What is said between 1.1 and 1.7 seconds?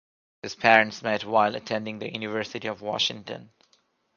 while